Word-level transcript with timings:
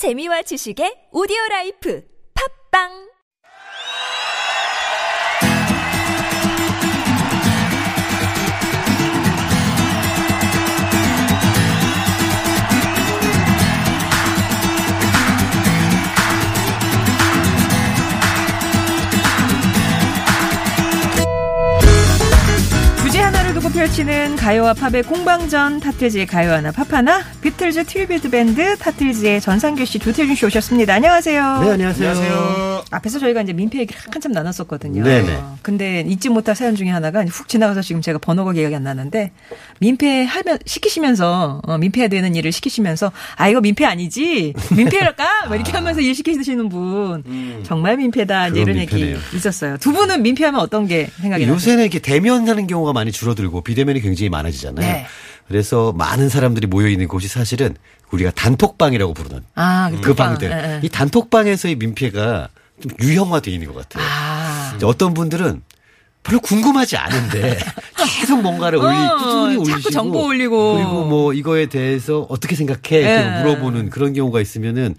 재미와 0.00 0.40
지식의 0.48 1.12
오디오 1.12 1.36
라이프. 1.50 2.00
팟빵 2.32 3.09
두고 23.70 23.80
펼치는 23.80 24.36
가요와 24.36 24.74
팝의 24.74 25.02
공방전 25.04 25.80
타틀즈의 25.80 26.26
가요 26.26 26.52
하나 26.52 26.70
팝 26.72 26.92
하나 26.92 27.22
비틀즈 27.40 27.84
트리뷰트 27.84 28.30
밴드 28.30 28.76
타틀즈의 28.76 29.40
전상규 29.40 29.84
씨 29.84 29.98
조태준 29.98 30.34
씨 30.34 30.44
오셨습니다. 30.46 30.94
안녕하세요. 30.94 31.60
네, 31.62 31.70
안녕하세요. 31.72 32.84
앞에서 32.90 33.18
저희가 33.18 33.42
이제 33.42 33.52
민폐 33.52 33.78
얘기를 33.80 34.00
한참 34.10 34.32
나눴었거든요. 34.32 35.04
네네. 35.04 35.38
근데 35.62 36.00
잊지 36.06 36.28
못할 36.28 36.54
사연 36.56 36.74
중에 36.74 36.88
하나가 36.88 37.24
훅 37.24 37.48
지나가서 37.48 37.82
지금 37.82 38.02
제가 38.02 38.18
번호가 38.18 38.52
기억이 38.52 38.74
안 38.74 38.82
나는데 38.82 39.32
민폐 39.78 40.24
하면 40.24 40.58
시키시면서 40.66 41.62
어, 41.64 41.78
민폐해야 41.78 42.08
되는 42.08 42.34
일을 42.34 42.52
시키시면서 42.52 43.12
아 43.36 43.48
이거 43.48 43.60
민폐 43.60 43.84
아니지 43.84 44.54
민폐랄까 44.76 45.46
뭐 45.48 45.56
이렇게 45.56 45.72
하면서 45.72 46.00
일 46.00 46.14
시키시는 46.14 46.68
분 46.68 47.62
정말 47.64 47.96
민폐다 47.96 48.48
음. 48.48 48.56
이런 48.56 48.76
얘기 48.76 48.94
민폐네요. 48.94 49.18
있었어요. 49.34 49.76
두 49.78 49.92
분은 49.92 50.22
민폐하면 50.22 50.60
어떤 50.60 50.86
게 50.86 51.08
생각이 51.20 51.44
나요? 51.46 51.54
요새는 51.54 51.84
이렇게 51.84 51.98
대면하는 52.00 52.66
경우가 52.66 52.92
많이 52.92 53.12
줄어들고 53.12 53.59
비대면이 53.60 54.00
굉장히 54.00 54.28
많아지잖아요. 54.28 54.86
네. 54.86 55.06
그래서 55.48 55.92
많은 55.92 56.28
사람들이 56.28 56.66
모여 56.66 56.88
있는 56.88 57.08
곳이 57.08 57.26
사실은 57.28 57.76
우리가 58.12 58.30
단톡방이라고 58.32 59.14
부르는 59.14 59.42
아, 59.56 59.90
그 60.02 60.14
방. 60.14 60.30
방들. 60.30 60.50
예, 60.50 60.54
예. 60.54 60.80
이 60.82 60.88
단톡방에서의 60.88 61.76
민폐가 61.76 62.48
좀 62.80 62.92
유형화되어 63.00 63.52
있는 63.52 63.72
것 63.72 63.88
같아요. 63.88 64.04
아. 64.08 64.78
어떤 64.84 65.12
분들은 65.12 65.62
별로 66.22 66.38
궁금하지 66.40 66.96
않은데 66.96 67.58
계속 68.20 68.42
뭔가를 68.42 68.78
올리 68.78 68.94
어, 68.94 69.16
꾸준히 69.16 69.54
자꾸 69.56 69.70
올리시고 69.72 69.90
정보 69.90 70.24
올리고. 70.26 70.74
그리고 70.74 71.04
뭐 71.06 71.32
이거에 71.32 71.66
대해서 71.66 72.26
어떻게 72.28 72.56
생각해 72.56 72.80
이렇게 72.98 73.06
예. 73.06 73.40
물어보는 73.42 73.88
그런 73.90 74.12
경우가 74.12 74.40
있으면은 74.40 74.94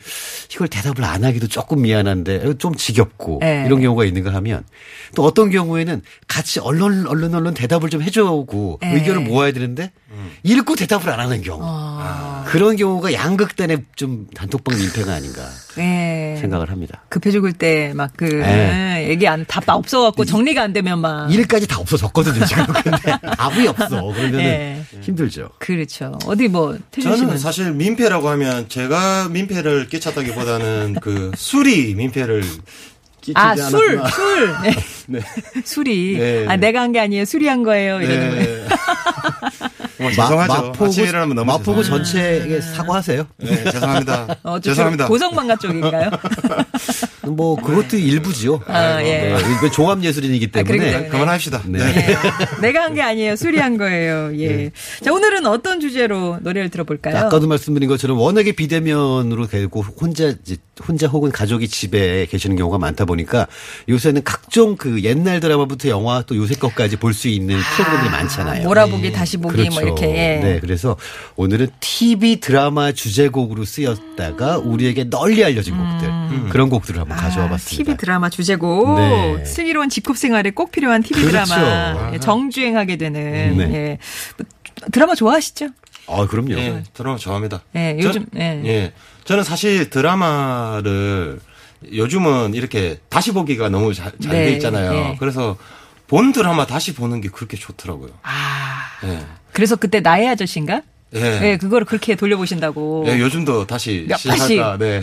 이걸 0.52 0.68
대답을 0.68 1.04
안 1.04 1.24
하기도 1.24 1.48
조금 1.48 1.84
미안한데 1.84 2.58
좀 2.58 2.76
지겹고 2.76 3.40
예. 3.44 3.64
이런 3.68 3.82
경우가 3.82 4.06
있는가 4.06 4.34
하면 4.34 4.64
또 5.16 5.24
어떤 5.24 5.50
경우에는 5.52 6.02
같이 6.28 6.60
얼른 6.60 7.08
얼른 7.08 7.36
얼른 7.36 7.54
대답을 7.54 7.90
좀 7.90 8.02
해줘고 8.02 8.80
예. 8.84 8.94
의견을 8.94 9.22
모아야 9.22 9.52
되는데 9.52 9.92
읽고 10.44 10.76
대답을 10.76 11.10
안 11.10 11.20
하는 11.20 11.42
경우 11.42 11.62
아. 11.64 12.44
그런 12.48 12.76
경우가 12.76 13.14
양극단의 13.14 13.86
좀 13.96 14.28
단톡방 14.36 14.78
민폐가 14.78 15.14
아닌가 15.14 15.42
예. 15.78 16.36
생각을 16.42 16.70
합니다. 16.72 17.04
급해 17.10 17.32
죽을 17.32 17.54
때 17.54 17.94
막그 17.96 18.26
네. 18.26 19.08
얘기 19.10 19.28
안 19.28 19.46
답 19.48 19.68
없어갖고 19.70 20.26
정리가 20.26 20.62
안 20.62 20.74
되면 20.74 21.00
막 21.00 21.11
일까지 21.30 21.68
다 21.68 21.80
없어졌거든요 21.80 22.46
지금 22.46 22.66
근데 22.84 23.18
답이 23.38 23.68
없어 23.68 24.02
그러면은 24.02 24.40
예. 24.40 24.82
힘들죠. 25.02 25.50
그렇죠. 25.60 26.18
어디 26.26 26.48
뭐 26.48 26.78
저는 27.02 27.38
사실 27.38 27.72
민폐라고 27.72 28.30
하면 28.30 28.68
제가 28.70 29.30
민폐를 29.30 29.88
끼쳤다기보다는 29.88 30.98
그 31.02 31.32
술이 31.36 31.96
민폐를 31.96 32.42
끼치지 33.22 33.34
아, 33.36 33.56
술, 33.56 34.00
않았나. 34.00 34.10
술. 34.10 34.56
네. 34.64 34.76
네. 35.08 35.20
술이. 35.64 36.18
네. 36.18 36.46
아, 36.48 36.56
내가 36.58 36.82
한 36.82 36.92
게 36.92 37.00
아니에요. 37.00 37.24
술이 37.26 37.48
한 37.48 37.62
거예요. 37.64 38.02
이러는 38.02 38.30
거예요. 38.32 38.68
네. 38.68 38.76
정말 39.98 40.14
죄송하죠. 40.16 40.54
마포구, 40.54 40.86
아침에 40.86 41.10
일어나면 41.10 41.36
너무 41.36 41.52
마포구 41.52 41.84
죄송해요. 41.84 42.04
전체에 42.06 42.62
사과하세요. 42.62 43.28
네, 43.38 43.64
죄송합니다. 43.72 44.36
어, 44.44 44.54
저 44.60 44.70
죄송합니다. 44.72 45.08
고성방가 45.08 45.56
쪽인가요? 45.58 46.10
뭐 47.28 47.56
그것도 47.56 47.98
일부지요. 47.98 48.62
아, 48.68 49.02
예. 49.04 49.36
네, 49.62 49.72
종합 49.72 50.04
예술인이기 50.04 50.50
아, 50.54 50.64
때문에 50.64 50.92
때문에. 50.92 51.08
그만합시다. 51.10 51.62
네. 51.68 51.80
네. 51.80 51.94
네. 51.94 52.18
내가 52.62 52.84
한 52.84 52.92
게 52.92 53.02
아니에요. 53.02 53.38
술이 53.38 53.58
한 53.58 53.78
거예요. 53.78 54.32
예. 54.40 54.70
자, 55.02 55.14
오늘은 55.14 55.46
어떤 55.46 55.80
주제로 55.80 56.38
노래를 56.42 56.70
들어볼까요? 56.70 57.18
아까도 57.18 57.48
말씀드린 57.48 57.88
것처럼 57.88 58.18
워낙에 58.18 58.52
비대면으로 58.52 59.48
되고 59.48 59.82
혼자 59.82 60.34
혼자 60.86 61.08
혹은 61.08 61.32
가족이 61.32 61.68
집에 61.70 62.26
계시는 62.26 62.58
경우가 62.58 62.78
많다 62.80 63.06
보니까 63.06 63.48
요새는 63.88 64.24
각종 64.24 64.76
그 64.76 65.04
옛날 65.04 65.40
드라마부터 65.40 65.88
영화 65.90 66.22
또 66.28 66.36
요새 66.36 66.56
것까지 66.56 66.98
볼 66.98 67.12
수 67.14 67.28
있는 67.28 67.58
프로그램들이 67.76 68.10
많잖아요. 68.10 68.64
몰아보기, 68.64 69.01
다시 69.10 69.38
보기, 69.38 69.56
그렇죠. 69.56 69.72
뭐 69.72 69.82
이렇게. 69.82 70.06
예. 70.10 70.40
네, 70.44 70.60
그래서 70.60 70.96
오늘은 71.36 71.70
TV 71.80 72.40
드라마 72.40 72.92
주제곡으로 72.92 73.66
쓰였다가 73.66 74.58
우리에게 74.60 75.06
널리 75.06 75.44
알려진 75.44 75.76
곡들 75.78 76.50
그런 76.50 76.70
곡들을 76.70 77.00
한번 77.02 77.18
가져와 77.18 77.50
봤습니다. 77.50 77.84
TV 77.84 77.94
아, 77.94 77.98
드라마 77.98 78.30
주제곡 78.30 78.98
네. 79.00 79.46
슬기로운 79.46 79.90
집콕 79.90 80.18
생활에 80.18 80.52
꼭 80.52 80.72
필요한 80.72 81.02
TV 81.02 81.24
그렇죠. 81.26 81.46
드라마 81.56 82.12
예, 82.14 82.20
정주행하게 82.20 82.98
되는 82.98 83.58
네. 83.58 83.74
예. 83.74 83.98
드라마 84.92 85.16
좋아하시죠? 85.16 85.70
아, 86.08 86.28
그럼요. 86.28 86.54
예, 86.60 86.84
드라마 86.94 87.18
좋아합니다. 87.18 87.62
예, 87.76 87.98
저- 88.02 88.08
요즘, 88.10 88.26
예. 88.36 88.62
예. 88.66 88.94
저는 89.24 89.44
사실 89.44 89.90
드라마를 89.90 91.40
요즘은 91.92 92.54
이렇게 92.54 93.00
다시 93.10 93.32
보기가 93.32 93.70
너무 93.70 93.94
잘돼 93.94 94.28
네, 94.30 94.52
있잖아요. 94.54 94.94
예. 94.94 95.16
그래서 95.20 95.58
본 96.08 96.32
드라마 96.34 96.66
다시 96.68 96.94
보는 96.94 97.22
게 97.22 97.30
그렇게 97.30 97.58
좋더라고요. 97.58 98.10
아 98.24 98.68
예. 98.68 98.71
그래서 99.52 99.76
그때 99.76 100.00
나의 100.00 100.30
아저씨인가? 100.30 100.82
예. 101.14 101.40
예, 101.44 101.58
그거를 101.58 101.86
그렇게 101.86 102.16
돌려보신다고. 102.16 103.04
예, 103.08 103.20
요즘도 103.20 103.68
다시 103.68 104.06
몇 104.08 104.18
시작할까. 104.18 104.78
네. 104.78 105.02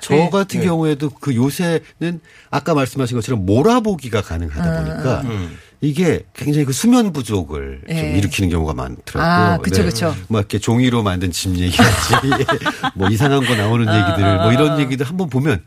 저 0.00 0.14
네. 0.14 0.30
같은 0.30 0.62
경우에도 0.62 1.10
그 1.10 1.34
요새는 1.34 2.20
아까 2.50 2.74
말씀하신 2.74 3.16
것처럼 3.16 3.44
몰아보기가 3.44 4.22
가능하다 4.22 4.84
보니까 4.84 5.20
음. 5.26 5.58
이게 5.80 6.24
굉장히 6.34 6.64
그 6.64 6.72
수면 6.72 7.12
부족을 7.12 7.82
좀 7.86 7.94
네. 7.94 8.18
일으키는 8.18 8.48
경우가 8.48 8.74
많더라고요. 8.74 9.22
아, 9.22 9.58
그쵸, 9.58 9.84
그쵸. 9.84 10.14
뭐 10.28 10.40
이렇게 10.40 10.58
종이로 10.58 11.02
만든 11.02 11.30
집 11.30 11.56
얘기같이 11.56 12.14
뭐 12.96 13.08
이상한 13.08 13.44
거 13.44 13.54
나오는 13.54 13.86
얘기들 13.86 14.36
뭐 14.38 14.52
이런 14.52 14.80
얘기들 14.80 15.06
한번 15.06 15.28
보면 15.28 15.62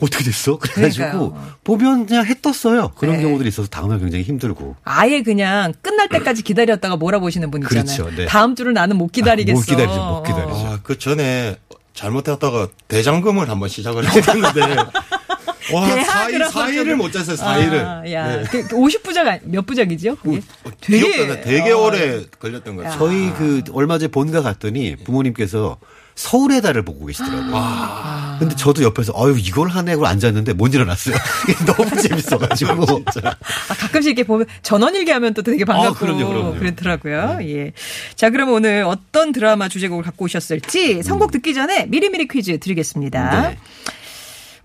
어떻게 0.00 0.24
됐어? 0.24 0.56
그래가지고 0.58 1.04
그러니까요. 1.10 1.52
보면 1.64 2.06
그냥 2.06 2.26
해 2.26 2.34
떴어요. 2.40 2.92
그런 2.96 3.16
네. 3.16 3.22
경우들이 3.22 3.48
있어서 3.48 3.68
다음날 3.68 3.98
굉장히 4.00 4.24
힘들고. 4.24 4.76
아예 4.84 5.22
그냥 5.22 5.74
끝날 5.82 6.08
때까지 6.08 6.42
기다렸다가 6.42 6.96
몰아보시는 6.96 7.50
분 7.50 7.62
있잖아요. 7.62 7.84
그렇죠, 7.84 8.16
네. 8.16 8.26
다음 8.26 8.54
주를 8.54 8.72
나는 8.72 8.96
못 8.96 9.12
기다리겠어. 9.12 9.54
못 9.58 9.64
기다리죠, 9.66 9.94
못 9.94 10.22
기다리죠. 10.22 10.52
어. 10.52 10.66
아, 10.72 10.78
그 10.82 10.98
전에 10.98 11.56
잘못했다가 11.94 12.68
대장금을 12.88 13.48
한번 13.50 13.68
시작을 13.68 14.04
했는데 14.08 14.60
와, 15.72 15.86
대학을 15.86 16.40
4일, 16.40 16.50
4일을 16.50 16.94
못 16.94 17.12
잤어요, 17.12 17.36
4일을. 17.36 17.84
아, 17.86 18.12
야, 18.12 18.42
그 18.44 18.66
50부작 18.68 19.40
몇 19.44 19.64
부작이죠? 19.66 20.16
그게? 20.16 20.40
되게, 20.80 21.30
어, 21.30 21.40
되게 21.42 21.70
어, 21.72 21.78
오래 21.82 22.24
걸렸던 22.40 22.76
것 22.76 22.82
같아요. 22.82 22.98
저희 22.98 23.32
그 23.34 23.62
얼마 23.72 23.98
전에 23.98 24.10
본가 24.10 24.42
갔더니 24.42 24.96
부모님께서 24.96 25.78
서울의 26.20 26.60
달을 26.60 26.82
보고 26.82 27.06
계시더라고요. 27.06 27.52
아. 27.54 28.36
근데 28.38 28.54
저도 28.54 28.82
옆에서 28.82 29.14
아유 29.16 29.36
이걸 29.38 29.68
하네 29.68 29.92
하고 29.92 30.06
앉았는데 30.06 30.52
못 30.52 30.74
일어났어요. 30.74 31.16
너무 31.64 31.96
재밌어가지고. 31.96 33.04
아, 33.24 33.74
가끔씩 33.74 34.10
이렇게 34.10 34.24
보면 34.24 34.46
전원일기 34.60 35.10
하면 35.12 35.32
또 35.32 35.40
되게 35.42 35.64
반갑고 35.64 35.96
아, 35.96 35.98
그럼요, 35.98 36.28
그럼요. 36.28 36.54
그렇더라고요. 36.58 37.38
예. 37.44 37.72
자, 38.16 38.28
그럼 38.28 38.50
오늘 38.50 38.84
어떤 38.84 39.32
드라마 39.32 39.70
주제곡을 39.70 40.04
갖고 40.04 40.26
오셨을지 40.26 41.02
선곡 41.02 41.30
듣기 41.30 41.54
전에 41.54 41.86
미리미리 41.86 42.28
퀴즈 42.28 42.58
드리겠습니다. 42.58 43.40
네. 43.40 43.58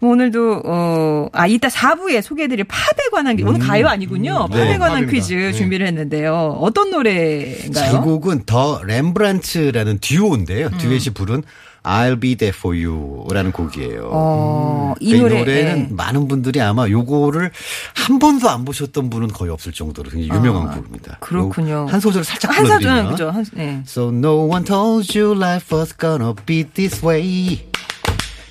오늘도 0.02 0.62
어, 0.66 1.28
아 1.34 1.48
이따 1.48 1.68
4부에 1.68 2.22
소개해드릴 2.22 2.66
팝에 2.66 3.10
관한 3.12 3.38
오늘 3.46 3.60
가요 3.60 3.88
아니군요. 3.88 4.48
네, 4.52 4.58
팝에 4.58 4.78
관한 4.78 5.06
팝입니다. 5.06 5.12
퀴즈 5.12 5.34
네. 5.34 5.52
준비를 5.54 5.88
했는데요. 5.88 6.58
어떤 6.60 6.92
노래인가요? 6.92 7.92
제곡은 7.92 8.44
더 8.46 8.82
렘브란트라는 8.84 10.00
듀오인데요. 10.00 10.70
듀엣이 10.78 11.14
부른 11.14 11.44
I'll 11.84 12.20
Be 12.20 12.36
There 12.36 12.54
For 12.58 12.76
You라는 12.76 13.52
곡이에요. 13.52 14.10
어, 14.12 14.96
이이 15.00 15.20
노래 15.20 15.38
노래는 15.40 15.88
예. 15.92 15.94
많은 15.94 16.28
분들이 16.28 16.60
아마 16.60 16.90
요거를 16.90 17.52
한 17.94 18.18
번도 18.20 18.50
안 18.50 18.66
보셨던 18.66 19.12
분은 19.12 19.28
거의 19.30 19.52
없을 19.52 19.72
정도로 19.72 20.10
굉장히 20.10 20.36
유명한 20.40 20.76
곡입니다. 20.76 21.14
아, 21.14 21.18
그렇군요. 21.20 21.72
요- 21.72 21.88
한 21.88 22.00
소절 22.00 22.24
살짝 22.24 22.58
한 22.58 22.64
불러드리면 22.64 23.12
그죠? 23.12 23.30
한, 23.30 23.46
예. 23.58 23.82
So 23.88 24.10
no 24.10 24.48
one 24.50 24.66
told 24.66 25.18
you 25.18 25.36
life 25.38 25.78
was 25.78 25.96
gonna 25.96 26.34
be 26.48 26.64
this 26.74 27.06
way. 27.06 27.60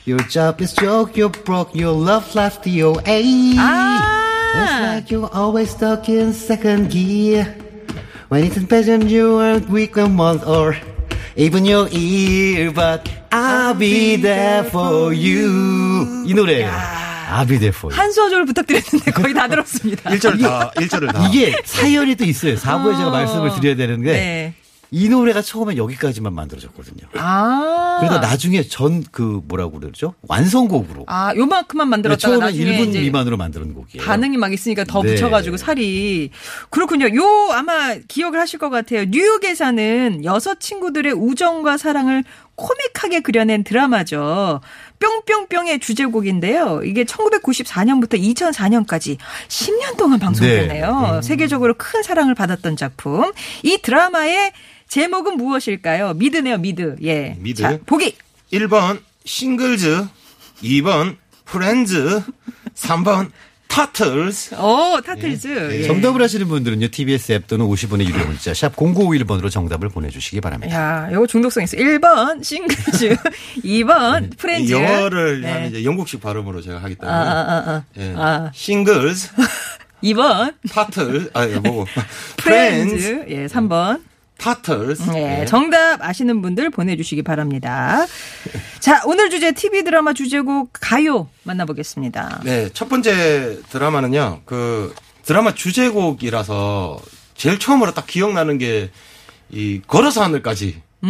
Your 0.05 0.19
job 0.29 0.61
is 0.61 0.73
joke, 0.73 1.15
you're 1.15 1.29
broke, 1.29 1.75
your 1.75 1.93
love 1.93 2.33
life 2.35 2.61
DOA. 2.61 3.55
아. 3.57 4.19
It's 4.55 4.81
like 4.81 5.11
you're 5.11 5.29
always 5.33 5.69
stuck 5.69 6.09
in 6.09 6.33
second 6.33 6.89
gear. 6.89 7.45
When 8.29 8.43
it's 8.43 8.57
in 8.57 8.65
passion, 8.67 9.07
you 9.09 9.37
are 9.39 9.59
weak 9.69 9.97
a 9.97 10.07
month 10.09 10.45
or 10.47 10.75
even 11.35 11.65
your 11.65 11.87
ear. 11.91 12.71
But 12.71 13.07
I'll 13.31 13.75
be 13.75 14.15
there 14.17 14.63
for 14.63 15.13
you. 15.13 16.25
이 16.25 16.33
노래예요. 16.33 16.69
I'll 17.29 17.45
be 17.47 17.57
there 17.59 17.73
for 17.73 17.93
you. 17.93 18.01
한 18.01 18.11
소절 18.11 18.45
부탁드렸는데 18.45 19.11
거의 19.11 19.33
다 19.35 19.47
들었습니다. 19.47 20.09
1절 20.09 20.41
다, 20.41 20.71
1절을 20.75 21.13
다. 21.13 21.27
이게 21.27 21.55
사연이 21.63 22.15
또 22.15 22.23
있어요. 22.25 22.55
4부에 22.55 22.97
제가 22.97 23.09
말씀을 23.11 23.53
드려야 23.53 23.75
되는데 23.75 24.13
네. 24.13 24.53
이 24.96 25.08
노래가 25.08 25.42
처음에 25.42 25.76
여기까지만 25.76 26.32
만들어졌거든요. 26.34 27.08
아. 27.16 27.98
그러다 28.00 28.20
나중에 28.20 28.62
전 28.62 29.02
그 29.10 29.42
뭐라고 29.46 29.80
그러죠? 29.80 30.14
완성곡으로. 30.28 31.04
아, 31.08 31.34
요만큼만 31.34 31.88
만들었다가 31.88 32.20
처음에 32.20 32.46
나중에 32.46 32.78
1분 32.78 32.88
이제 32.90 33.00
미만으로 33.00 33.36
만드는 33.36 33.74
곡이에요. 33.74 34.04
반응이 34.06 34.36
막 34.36 34.52
있으니까 34.52 34.84
더 34.84 35.02
네. 35.02 35.10
붙여가지고 35.10 35.56
살이 35.56 36.30
그렇군요. 36.70 37.06
요 37.16 37.50
아마 37.52 37.94
기억을 38.06 38.38
하실 38.38 38.58
것 38.60 38.70
같아요. 38.70 39.04
뉴욕에 39.04 39.54
사는 39.54 40.24
여섯 40.24 40.60
친구들의 40.60 41.12
우정과 41.12 41.76
사랑을 41.76 42.22
코믹하게 42.54 43.20
그려낸 43.20 43.64
드라마죠. 43.64 44.60
뿅뿅뿅의 45.00 45.80
주제곡인데요. 45.80 46.82
이게 46.84 47.04
1994년부터 47.04 48.14
2004년까지 48.20 49.18
10년 49.48 49.96
동안 49.96 50.18
방송됐네요. 50.20 51.20
세계적으로 51.22 51.74
큰 51.76 52.02
사랑을 52.02 52.34
받았던 52.34 52.76
작품. 52.76 53.32
이 53.64 53.78
드라마의 53.82 54.52
제목은 54.94 55.38
무엇일까요? 55.38 56.14
미드네요, 56.14 56.58
미드. 56.58 56.94
예. 57.02 57.36
미드. 57.40 57.62
자, 57.62 57.76
보기. 57.84 58.14
1번 58.52 59.00
싱글즈, 59.24 60.06
2번 60.62 61.16
프렌즈, 61.44 62.22
3번 62.76 63.32
타틀스. 63.66 64.54
오, 64.54 65.00
타틀즈. 65.00 65.48
예. 65.72 65.80
예. 65.80 65.82
정답을 65.82 66.22
하시는 66.22 66.46
분들은요. 66.46 66.86
TBS 66.92 67.32
앱 67.32 67.48
또는 67.48 67.66
50원의 67.66 68.06
유료 68.06 68.24
문자 68.24 68.54
샵 68.54 68.76
0951번으로 68.76 69.50
정답을 69.50 69.88
보내주시기 69.88 70.40
바랍니다. 70.40 70.76
야, 70.76 71.12
요거 71.12 71.26
중독성 71.26 71.64
있어. 71.64 71.76
1번 71.76 72.44
싱글즈, 72.44 73.16
2번 73.66 74.38
프렌즈. 74.38 74.70
영어를 74.70 75.40
네. 75.40 75.50
하면 75.50 75.70
이제 75.70 75.84
영국식 75.84 76.20
발음으로 76.20 76.62
제가 76.62 76.80
하기 76.84 76.94
아, 77.00 77.02
때문에. 77.02 77.18
아, 77.18 77.24
아, 77.32 77.70
아. 77.72 77.84
예. 77.96 78.14
아. 78.16 78.50
싱글즈, 78.54 79.30
2번 80.04 80.54
타틀, 80.70 81.30
아, 81.34 81.46
뭐고. 81.46 81.86
프렌즈. 82.38 82.96
프렌즈, 82.96 83.24
예, 83.30 83.46
3번. 83.46 84.13
타틀스. 84.38 85.10
예, 85.14 85.40
예. 85.42 85.44
정답 85.46 86.02
아시는 86.02 86.42
분들 86.42 86.70
보내주시기 86.70 87.22
바랍니다. 87.22 88.04
자, 88.80 89.02
오늘 89.06 89.30
주제 89.30 89.52
TV 89.52 89.84
드라마 89.84 90.12
주제곡 90.12 90.70
가요 90.72 91.28
만나보겠습니다. 91.44 92.42
네, 92.44 92.68
첫 92.72 92.88
번째 92.88 93.60
드라마는요, 93.70 94.42
그 94.44 94.94
드라마 95.24 95.54
주제곡이라서 95.54 97.00
제일 97.34 97.58
처음으로 97.58 97.92
딱 97.94 98.06
기억나는 98.06 98.58
게 98.58 98.90
이 99.50 99.80
걸어서 99.86 100.22
하늘까지. 100.22 100.82
음, 101.04 101.08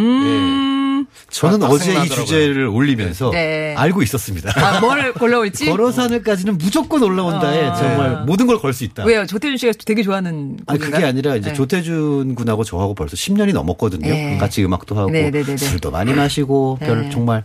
저는 1.30 1.60
딱 1.60 1.70
어제 1.70 1.92
이. 2.04 2.08
주제를 2.08 2.66
올리면서 2.66 3.30
네. 3.30 3.74
알고 3.76 4.02
있었습니다. 4.02 4.52
아, 4.56 4.80
뭘 4.80 5.12
골라올지? 5.14 5.66
걸어서 5.66 6.02
하늘까지는 6.02 6.58
무조건 6.58 7.02
올라온다에 7.02 7.66
아. 7.66 7.74
정말 7.74 8.24
모든 8.26 8.46
걸 8.46 8.58
걸 8.58 8.72
수 8.72 8.84
있다. 8.84 9.04
왜요? 9.04 9.26
조태준 9.26 9.56
씨가 9.56 9.72
되게 9.84 10.02
좋아하는 10.02 10.56
아니? 10.66 10.78
그게 10.78 11.04
아니라 11.04 11.36
이제 11.36 11.50
네. 11.50 11.54
조태준 11.54 12.34
군하고 12.34 12.64
저하고 12.64 12.94
벌써 12.94 13.14
10년이 13.16 13.52
넘었거든요. 13.52 14.08
네. 14.08 14.36
같이 14.38 14.64
음악도 14.64 14.96
하고 14.96 15.10
네, 15.10 15.30
네, 15.30 15.42
네, 15.42 15.44
네. 15.44 15.56
술도 15.56 15.90
많이 15.90 16.12
마시고 16.14 16.78
별 16.80 17.02
네. 17.02 17.10
정말 17.10 17.44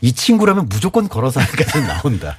이 0.00 0.12
친구라면 0.12 0.68
무조건 0.68 1.08
걸어서 1.08 1.40
하늘까지 1.40 1.80
나온다. 1.86 2.36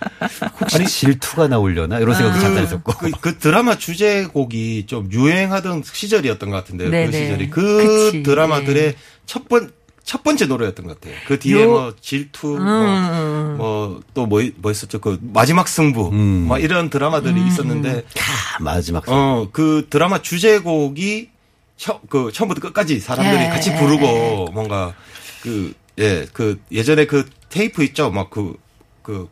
혹시 0.59 0.85
질투가 0.85 1.47
나오려나 1.47 1.99
이런 1.99 2.15
생각도 2.15 2.39
잠깐 2.41 2.63
했었고. 2.63 2.93
그, 2.93 3.11
그 3.21 3.37
드라마 3.37 3.77
주제곡이 3.77 4.85
좀 4.87 5.09
유행하던 5.11 5.83
시절이었던 5.85 6.49
것 6.49 6.55
같은데요. 6.57 6.89
네네. 6.89 7.11
그 7.11 7.17
시절이. 7.17 7.49
그 7.49 7.77
그치. 8.11 8.23
드라마들의 8.23 8.95
첫 9.25 9.47
번, 9.47 9.71
첫 10.09 10.23
번째 10.23 10.47
노래였던 10.47 10.87
것 10.87 10.99
같아요. 10.99 11.15
그 11.27 11.37
뒤에 11.37 11.61
요- 11.61 11.69
뭐 11.69 11.93
질투, 12.01 12.57
음. 12.57 13.57
뭐, 13.59 14.01
또 14.15 14.25
뭐, 14.25 14.41
뭐 14.55 14.71
있었죠. 14.71 14.99
그 14.99 15.19
마지막 15.21 15.67
승부, 15.67 16.09
음. 16.09 16.47
뭐 16.47 16.57
이런 16.57 16.89
드라마들이 16.89 17.39
음. 17.39 17.45
있었는데, 17.47 18.05
캬, 18.15 18.63
마지막 18.63 19.07
어, 19.07 19.49
그 19.51 19.85
드라마 19.87 20.19
주제곡이 20.19 21.29
처, 21.77 22.01
그 22.09 22.31
처음부터 22.33 22.59
끝까지 22.59 22.99
사람들이 22.99 23.43
예. 23.43 23.49
같이 23.49 23.75
부르고 23.75 24.47
뭔가 24.51 24.95
그, 25.43 25.75
예, 25.99 26.25
그 26.33 26.59
예전에 26.71 27.05
그 27.05 27.29
테이프 27.49 27.83
있죠. 27.83 28.09
막 28.09 28.31
그, 28.31 28.55
그, 29.03 29.29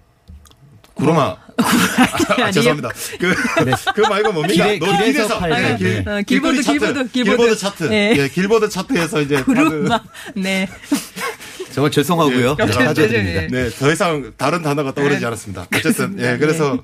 구로마. 0.93 1.37
아, 1.57 2.33
아니에요? 2.33 2.51
죄송합니다. 2.51 2.89
그, 3.19 3.33
그 3.95 4.01
말고 4.01 4.31
뭡니까? 4.33 4.65
길에- 4.67 4.79
노- 4.79 4.85
길에서 4.85 5.03
길에서 5.05 5.39
팔던, 5.39 5.63
예, 5.71 5.77
길- 5.77 6.03
네. 6.03 6.11
어, 6.11 6.21
길거리 6.21 6.61
길보드, 6.61 6.63
차트, 6.63 6.79
길보드, 6.79 7.11
길보드, 7.11 7.37
길보드. 7.37 7.55
차트. 7.57 7.83
네. 7.85 8.15
예, 8.17 8.27
길보드 8.29 8.69
차트에서 8.69 9.21
이제 9.21 9.41
구루마. 9.43 9.99
네. 10.35 10.67
정말 11.73 11.91
죄송하고요. 11.91 12.57
예, 12.59 12.65
네. 12.65 12.71
사죄드립니다. 12.71 13.41
네. 13.41 13.47
네, 13.49 13.69
더 13.69 13.91
이상 13.91 14.33
다른 14.37 14.61
단어가 14.61 14.93
떠오르지 14.93 15.25
않았습니다. 15.25 15.67
어쨌든, 15.75 16.17
예, 16.19 16.37
그래서 16.37 16.77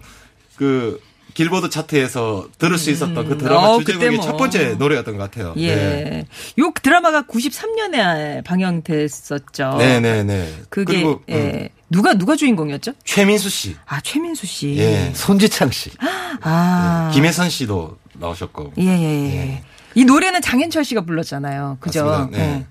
그 0.56 1.00
길보드 1.34 1.70
차트에서 1.72 2.48
들을 2.60 2.78
수 2.78 2.92
있었던 2.92 3.28
그 3.28 3.38
드라마 3.40 3.70
어, 3.70 3.80
주제곡이 3.80 4.06
그때 4.06 4.16
뭐. 4.18 4.24
첫 4.26 4.38
번째 4.38 4.76
노래였던 4.76 5.18
것 5.18 5.24
같아요. 5.32 5.56
예. 5.58 5.76
네. 5.76 6.26
요 6.60 6.72
드라마가 6.80 7.24
93년에 7.24 8.44
방영됐었죠. 8.44 9.78
네네네. 9.80 10.54
그게 10.70 10.94
그리고 10.94 11.24
음, 11.30 11.34
예. 11.34 11.70
누가 11.94 12.16
누가 12.16 12.36
주인공이었죠? 12.36 12.94
최민수 13.06 13.50
씨, 13.50 13.76
아 13.86 14.02
최민수 14.02 14.48
씨. 14.48 14.76
예. 14.78 15.12
손지창 15.14 15.70
씨. 15.70 15.92
아. 16.42 17.12
김혜선 17.14 17.50
씨도 17.50 17.98
나오셨고. 18.14 18.74
예, 18.80 18.84
예, 18.84 19.36
예. 19.36 19.64
이 19.94 20.04
노래는 20.04 20.42
장현철 20.42 20.84
씨가 20.84 21.02
불렀잖아요. 21.02 21.78
그죠? 21.80 22.06
맞습니다. 22.06 22.38
네. 22.38 22.66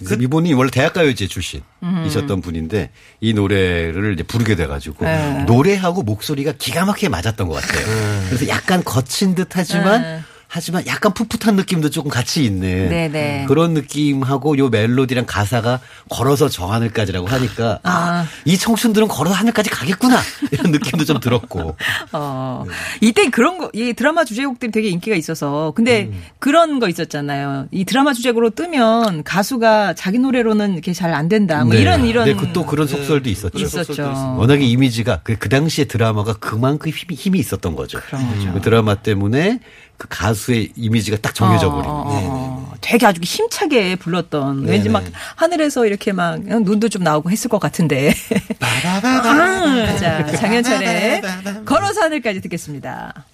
예. 0.00 0.06
그 0.06 0.16
이분이 0.20 0.52
원래 0.54 0.70
대학가요제 0.70 1.26
출신이셨던 1.28 2.40
분인데 2.42 2.90
이 3.20 3.32
노래를 3.32 4.14
이제 4.14 4.22
부르게 4.22 4.54
돼가지고 4.54 5.04
네. 5.04 5.44
노래하고 5.44 6.02
목소리가 6.02 6.52
기가 6.58 6.84
막히게 6.84 7.08
맞았던 7.08 7.48
것 7.48 7.54
같아요. 7.54 7.86
그래서 8.26 8.48
약간 8.48 8.82
거친 8.84 9.34
듯하지만 9.34 10.02
네. 10.02 10.20
하지만 10.54 10.86
약간 10.86 11.12
풋풋한 11.12 11.56
느낌도 11.56 11.90
조금 11.90 12.10
같이 12.10 12.44
있는 12.44 12.88
네, 12.88 13.08
네. 13.08 13.44
그런 13.48 13.74
느낌하고 13.74 14.56
요 14.58 14.68
멜로디랑 14.68 15.26
가사가 15.26 15.80
걸어서 16.08 16.48
저 16.48 16.66
하늘까지라고 16.66 17.26
하니까 17.26 17.80
아, 17.82 18.26
이 18.44 18.56
청춘들은 18.56 19.08
걸어서 19.08 19.34
하늘까지 19.34 19.70
가겠구나 19.70 20.20
이런 20.52 20.70
느낌도 20.70 21.04
좀 21.04 21.20
들었고 21.20 21.76
어. 22.12 22.64
이때 23.00 23.28
그런 23.30 23.58
거, 23.58 23.70
이 23.72 23.92
드라마 23.94 24.24
주제곡들이 24.24 24.72
되게 24.72 24.88
인기가 24.88 25.16
있어서. 25.16 25.72
근데 25.74 26.04
음. 26.04 26.22
그런 26.38 26.78
거 26.78 26.88
있었잖아요. 26.88 27.68
이 27.70 27.84
드라마 27.84 28.12
주제곡으로 28.12 28.50
뜨면 28.50 29.24
가수가 29.24 29.94
자기 29.94 30.18
노래로는 30.18 30.74
이렇게 30.74 30.92
잘 30.92 31.14
안 31.14 31.28
된다. 31.28 31.64
뭐 31.64 31.74
네. 31.74 31.80
이런, 31.80 32.04
이런. 32.06 32.24
네, 32.24 32.34
그 32.34 32.54
또 32.54 32.64
그런 32.64 32.86
속설도 32.86 33.28
있었죠. 33.28 33.58
있었죠. 33.58 34.36
워낙에 34.38 34.64
이미지가 34.64 35.20
그, 35.24 35.36
그 35.36 35.50
당시에 35.50 35.84
드라마가 35.84 36.34
그만큼 36.34 36.90
힘이, 36.90 37.16
힘이 37.16 37.38
있었던 37.40 37.74
거죠. 37.76 38.00
그런 38.06 38.26
거죠. 38.28 38.52
그 38.54 38.60
드라마 38.62 38.94
때문에 38.94 39.60
그 39.96 40.08
가수의 40.08 40.72
이미지가 40.76 41.18
딱 41.18 41.34
정해져 41.34 41.70
버리고. 41.70 41.90
어, 41.90 42.02
어, 42.06 42.20
어. 42.24 42.74
되게 42.80 43.06
아주 43.06 43.20
힘차게 43.22 43.96
불렀던 43.96 44.64
왠지 44.64 44.88
막 44.88 45.04
하늘에서 45.36 45.86
이렇게 45.86 46.12
막 46.12 46.40
눈도 46.40 46.88
좀 46.88 47.02
나오고 47.02 47.30
했을 47.30 47.48
것 47.48 47.58
같은데. 47.58 48.12
아, 48.60 49.96
자, 49.96 50.26
장현철의 50.36 51.22
걸어서 51.64 52.02
하늘까지 52.02 52.40
듣겠습니다. 52.42 53.24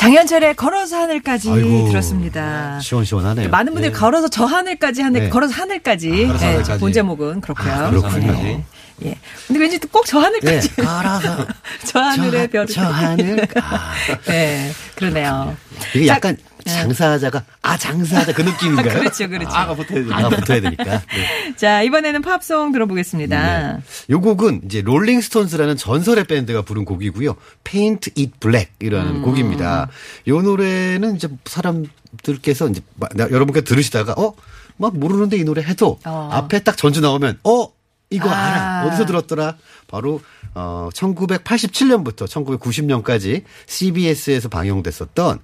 장현철의 0.00 0.54
걸어서 0.56 0.96
하늘까지 0.96 1.50
아이고, 1.50 1.88
들었습니다. 1.90 2.80
시원시원하네요. 2.80 3.50
많은 3.50 3.74
분들이 3.74 3.92
걸어서 3.92 4.28
저 4.28 4.46
하늘까지 4.46 5.02
하늘 5.02 5.24
네. 5.24 5.28
걸어서 5.28 5.52
하늘까지 5.52 6.08
걸어서 6.08 6.38
네, 6.38 6.52
하늘까지. 6.52 6.80
본 6.80 6.92
제목은 6.94 7.42
그렇고요. 7.42 7.70
아, 7.70 7.90
걸어서 7.90 8.18
네. 8.18 8.64
예. 9.04 9.14
근데 9.46 9.60
왠지 9.60 9.78
꼭저 9.78 10.18
네. 10.18 10.24
하늘까지 10.24 10.76
걸어서 10.76 11.46
저 11.84 12.00
하늘의 12.00 12.46
저, 12.46 12.50
별을 12.50 12.66
저 12.68 12.80
하늘. 12.82 13.46
아, 13.60 13.92
네, 14.26 14.72
그러네요. 14.94 15.54
이게 15.94 16.06
자, 16.06 16.14
약간 16.14 16.38
장사하자가 16.74 17.44
아 17.62 17.76
장사하자 17.76 18.32
그 18.34 18.42
느낌인가요? 18.42 18.98
그렇죠, 19.00 19.28
그렇죠. 19.28 19.50
아가 19.52 19.74
붙어야 19.74 20.04
돼. 20.04 20.12
아가 20.12 20.28
붙어야 20.28 20.60
되니까. 20.60 20.84
네. 20.84 21.54
자, 21.56 21.82
이번에는 21.82 22.22
팝송 22.22 22.72
들어보겠습니다. 22.72 23.80
요 24.10 24.20
곡은 24.20 24.62
이제 24.64 24.82
롤링스톤스라는 24.82 25.76
전설의 25.76 26.24
밴드가 26.24 26.62
부른 26.62 26.84
곡이고요. 26.84 27.36
Paint 27.64 28.12
It 28.16 28.32
Black이라는 28.40 29.16
음. 29.16 29.22
곡입니다. 29.22 29.88
요 30.28 30.42
노래는 30.42 31.16
이제 31.16 31.28
사람들께서 31.44 32.68
이제 32.68 32.80
여러분께 33.16 33.62
들으시다가 33.62 34.14
어? 34.16 34.34
막 34.76 34.96
모르는데 34.96 35.36
이 35.36 35.44
노래 35.44 35.62
해도 35.62 35.98
어. 36.06 36.30
앞에 36.32 36.60
딱 36.60 36.76
전주 36.76 37.00
나오면 37.00 37.40
어? 37.44 37.68
이거 38.10 38.28
아. 38.28 38.34
알아. 38.34 38.86
어디서 38.86 39.06
들었더라? 39.06 39.56
바로 39.86 40.20
어 40.54 40.88
1987년부터 40.92 42.26
1990년까지 42.26 43.44
CBS에서 43.66 44.48
방영됐었던 44.48 45.38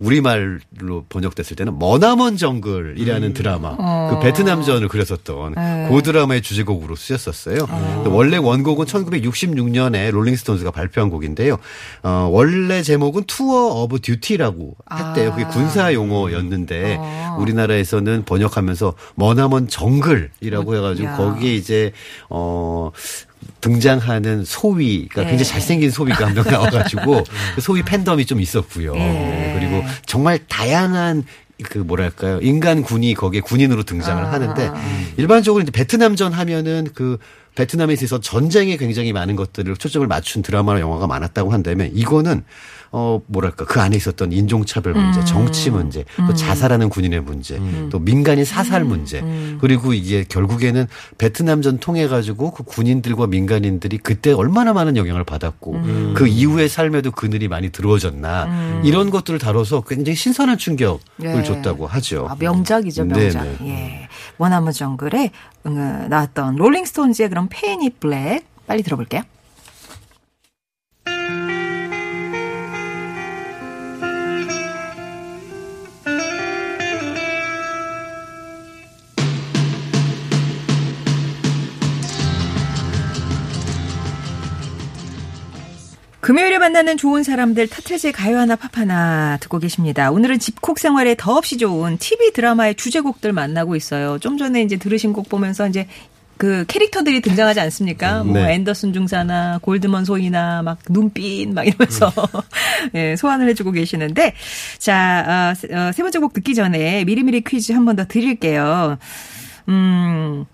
우리말로 0.00 1.04
번역됐을 1.08 1.56
때는 1.56 1.78
머나먼 1.78 2.36
정글이라는 2.38 3.34
드라마 3.34 3.76
그 4.10 4.20
베트남전을 4.20 4.88
그렸었던 4.88 5.54
그 5.88 6.02
드라마의 6.02 6.40
주제곡으로 6.42 6.96
쓰였었어요. 6.96 7.66
근데 7.66 8.08
원래 8.08 8.38
원곡은 8.38 8.86
1966년에 8.86 10.10
롤링스톤즈가 10.10 10.70
발표한 10.70 11.10
곡인데요. 11.10 11.58
어, 12.02 12.28
원래 12.32 12.82
제목은 12.82 13.24
Tour 13.24 13.82
of 13.82 14.00
Duty라고 14.00 14.76
했대요. 14.92 15.32
그게 15.32 15.44
군사 15.44 15.92
용어였는데 15.92 16.98
우리나라에서는 17.38 18.24
번역하면서 18.24 18.94
머나먼 19.16 19.68
정글이라고 19.68 20.76
해가지고 20.76 21.08
야. 21.08 21.16
거기에 21.16 21.54
이제 21.54 21.92
어 22.30 22.90
등장하는 23.60 24.44
소위가 24.44 25.22
굉장히 25.22 25.44
잘생긴 25.44 25.90
소위가 25.90 26.26
한 26.26 26.34
명 26.34 26.44
나와가지고 26.44 27.24
그 27.54 27.60
소위 27.60 27.82
팬덤이 27.82 28.26
좀 28.26 28.40
있었고요. 28.40 28.94
네, 28.94 29.56
그리고 29.58 29.84
정말 30.06 30.38
다양한 30.48 31.24
그 31.64 31.78
뭐랄까요? 31.78 32.38
인간 32.40 32.82
군상이 32.82 33.12
거기에 33.14 33.40
군인으로 33.40 33.82
등장을 33.82 34.24
하는데 34.32 34.70
일반적으로 35.18 35.62
이제 35.62 35.70
베트남전 35.70 36.32
하면은 36.32 36.88
그 36.94 37.18
베트남에 37.54 37.92
있어서 37.94 38.20
전쟁에 38.20 38.76
굉장히 38.76 39.12
많은 39.12 39.36
것들을 39.36 39.76
초점을 39.76 40.06
맞춘 40.06 40.42
드라마나 40.42 40.80
영화가 40.80 41.06
많았다고 41.06 41.52
한다면 41.52 41.90
이거는 41.92 42.44
어 42.92 43.20
뭐랄까 43.26 43.64
그 43.64 43.80
안에 43.80 43.96
있었던 43.96 44.32
인종차별 44.32 44.94
문제, 44.94 45.24
정치 45.24 45.70
문제, 45.70 46.04
또 46.26 46.34
자살하는 46.34 46.88
군인의 46.88 47.20
문제, 47.20 47.60
또 47.88 48.00
민간인 48.00 48.44
사살 48.44 48.84
문제, 48.84 49.22
그리고 49.60 49.94
이제 49.94 50.24
결국에는 50.28 50.88
베트남 51.16 51.62
전 51.62 51.78
통해 51.78 52.08
가지고 52.08 52.50
그 52.50 52.64
군인들과 52.64 53.28
민간인들이 53.28 53.98
그때 53.98 54.32
얼마나 54.32 54.72
많은 54.72 54.96
영향을 54.96 55.22
받았고 55.22 55.80
그 56.14 56.26
이후의 56.26 56.68
삶에도 56.68 57.12
그늘이 57.12 57.46
많이 57.46 57.70
들어졌나 57.70 58.82
이런 58.82 59.10
것들을 59.10 59.38
다뤄서 59.38 59.82
굉장히 59.82 60.16
신선한 60.16 60.58
충격을 60.58 60.98
네. 61.18 61.42
줬다고 61.44 61.86
하죠. 61.86 62.26
아, 62.28 62.36
명작이죠, 62.38 63.04
명작. 63.04 63.44
네네. 63.44 63.56
예. 63.68 64.08
원하무 64.38 64.72
정글에 64.72 65.24
음, 65.24 65.49
나왔던 65.62 66.56
롤링스톤즈의 66.56 67.28
그런 67.28 67.48
페인이 67.48 67.90
블랙 67.90 68.44
빨리 68.66 68.82
들어볼게요. 68.82 69.22
금요일에 86.30 86.58
만나는 86.58 86.96
좋은 86.96 87.24
사람들 87.24 87.66
타틀즈의 87.66 88.12
가요 88.12 88.38
하나 88.38 88.54
팝 88.54 88.78
하나 88.78 89.36
듣고 89.40 89.58
계십니다. 89.58 90.12
오늘은 90.12 90.38
집콕 90.38 90.78
생활에 90.78 91.16
더없이 91.18 91.56
좋은 91.58 91.98
TV 91.98 92.32
드라마의 92.34 92.76
주제곡들 92.76 93.32
만나고 93.32 93.74
있어요. 93.74 94.16
좀 94.20 94.38
전에 94.38 94.62
이제 94.62 94.76
들으신 94.76 95.12
곡 95.12 95.28
보면서 95.28 95.66
이제 95.66 95.88
그 96.36 96.64
캐릭터들이 96.68 97.20
등장하지 97.20 97.58
않습니까? 97.58 98.22
뭐 98.22 98.34
네. 98.34 98.54
앤더슨 98.54 98.92
중사나 98.92 99.58
골드먼 99.60 100.04
소이나 100.04 100.62
막 100.62 100.78
눈빛 100.88 101.48
막 101.52 101.66
이러면서 101.66 102.12
예, 102.94 103.16
소환을 103.16 103.48
해주고 103.48 103.72
계시는데 103.72 104.34
자, 104.78 105.24
아, 105.26 105.54
세- 105.54 105.74
어, 105.74 105.90
세 105.90 106.00
번째 106.04 106.20
곡 106.20 106.32
듣기 106.32 106.54
전에 106.54 107.02
미리미리 107.06 107.40
퀴즈 107.40 107.72
한 107.72 107.84
번 107.84 107.96
더 107.96 108.04
드릴게요. 108.06 108.98
음. 109.68 110.44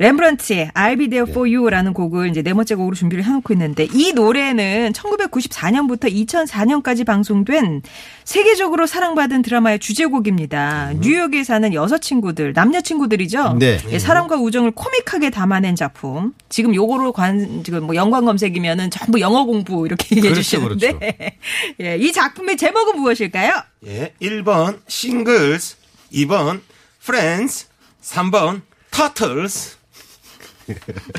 렘브런트의 0.00 0.70
I'll 0.72 0.98
Be 0.98 1.10
There 1.10 1.30
For 1.30 1.46
You라는 1.46 1.92
곡을 1.92 2.30
이제 2.30 2.40
네 2.40 2.54
번째 2.54 2.74
곡으로 2.74 2.94
준비를 2.94 3.22
해놓고 3.22 3.52
있는데 3.52 3.86
이 3.92 4.14
노래는 4.14 4.94
1994년부터 4.94 6.10
2004년까지 6.10 7.04
방송된 7.04 7.82
세계적으로 8.24 8.86
사랑받은 8.86 9.42
드라마의 9.42 9.78
주제곡입니다. 9.78 10.94
뉴욕에 11.00 11.44
사는 11.44 11.74
여섯 11.74 11.98
친구들, 11.98 12.54
남녀 12.54 12.80
친구들이죠. 12.80 13.58
네. 13.58 13.78
예, 13.90 13.98
사랑과 13.98 14.36
우정을 14.36 14.70
코믹하게 14.70 15.28
담아낸 15.28 15.76
작품. 15.76 16.32
지금 16.48 16.74
요거로 16.74 17.12
관 17.12 17.62
지금 17.62 17.84
뭐 17.84 17.94
연관 17.94 18.24
검색이면은 18.24 18.90
전부 18.90 19.20
영어 19.20 19.44
공부 19.44 19.84
이렇게 19.84 20.16
얘기해 20.16 20.32
그렇죠, 20.32 20.42
주시는데 20.42 21.38
예, 21.82 21.96
이 21.98 22.10
작품의 22.10 22.56
제목은 22.56 22.96
무엇일까요? 22.96 23.62
예, 23.86 24.14
1번 24.22 24.80
싱글스, 24.88 25.76
2번 26.14 26.62
프렌즈, 27.04 27.66
3번 28.02 28.62
터틀스. 28.90 29.79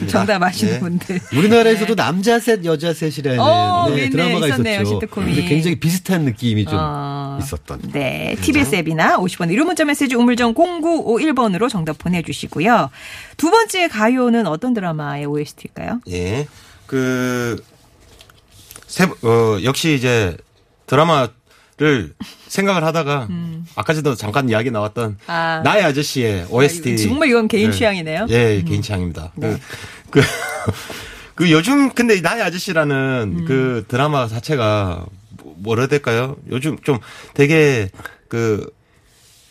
정답 0.07 0.41
아시는 0.43 0.75
예. 0.75 0.79
분들. 0.79 1.19
우리나라에서도 1.35 1.95
남자 1.95 2.39
셋 2.39 2.63
여자 2.65 2.93
셋이라는 2.93 3.39
어, 3.39 3.87
네, 3.89 3.95
네, 3.95 4.09
드라마가 4.09 4.47
있었네요, 4.47 4.81
있었죠. 4.81 4.99
시트콤이. 5.01 5.35
근데 5.35 5.47
굉장히 5.47 5.79
비슷한 5.79 6.23
느낌이 6.23 6.65
좀 6.65 6.75
어, 6.79 7.37
있었던. 7.41 7.81
네. 7.91 8.35
TBS 8.41 8.75
앱이나 8.75 9.17
50번 9.17 9.49
유료 9.51 9.65
문자 9.65 9.85
메시지 9.85 10.15
우물정 10.15 10.53
0951번으로 10.53 11.69
정답 11.69 11.97
보내주시고요. 11.97 12.89
두 13.37 13.49
번째 13.51 13.87
가요는 13.87 14.47
어떤 14.47 14.73
드라마의 14.73 15.25
OST일까요? 15.25 16.01
예. 16.09 16.47
그, 16.85 17.63
세, 18.87 19.05
어, 19.05 19.57
역시 19.63 19.93
이제 19.93 20.35
드라마 20.85 21.29
를 21.81 22.13
생각을 22.47 22.83
하다가 22.83 23.27
아까 23.75 23.93
전에도 23.93 24.13
잠깐 24.13 24.47
이야기 24.49 24.69
나왔던 24.69 25.09
음. 25.09 25.17
아. 25.25 25.61
나의 25.63 25.83
아저씨의 25.83 26.45
OST. 26.51 26.95
정말 26.99 27.29
이건 27.29 27.47
개인 27.47 27.71
네. 27.71 27.75
취향이네요. 27.75 28.23
음. 28.25 28.27
예, 28.29 28.61
개인 28.63 28.83
취향입니다. 28.83 29.31
그, 29.41 29.57
그, 30.11 30.21
그 31.33 31.49
요즘 31.51 31.91
근데 31.93 32.15
이 32.17 32.21
나의 32.21 32.41
음. 32.41 32.45
아저씨라는 32.45 33.45
그 33.47 33.83
드라마 33.87 34.27
자체가 34.27 35.07
뭐- 35.41 35.55
뭐라 35.57 35.81
해야 35.81 35.87
될까요? 35.87 36.35
요즘 36.51 36.77
좀 36.83 36.99
되게 37.33 37.89
그 38.27 38.69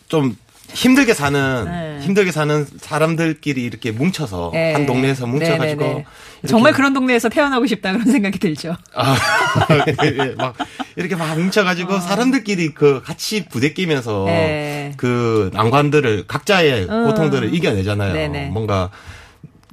좀 0.07 0.37
힘들게 0.73 1.15
사는 1.15 1.65
네. 1.65 1.99
힘들게 2.00 2.33
사는 2.33 2.67
사람들끼리 2.81 3.62
이렇게 3.62 3.91
뭉쳐서 3.91 4.50
네. 4.53 4.73
한 4.73 4.87
동네에서 4.87 5.27
뭉쳐가지고 5.27 5.83
네네네. 5.83 6.05
이렇게 6.43 6.49
정말 6.49 6.73
그런 6.73 6.93
동네에서 6.93 7.29
태어나고 7.29 7.67
싶다 7.67 7.93
그런 7.93 8.11
생각이 8.11 8.39
들죠. 8.39 8.77
아, 8.95 9.17
예, 10.05 10.35
막 10.37 10.57
이렇게 10.97 11.17
막 11.17 11.39
뭉쳐가지고 11.39 12.00
사람들끼리 12.00 12.75
그 12.75 13.03
같이 13.05 13.45
부대끼면서 13.47 14.23
어. 14.23 14.27
네. 14.27 14.93
그 14.97 15.50
난관들을 15.53 16.25
각자의 16.27 16.87
음. 16.89 17.07
고통들을 17.07 17.55
이겨내잖아요. 17.55 18.50
뭔가 18.50 18.91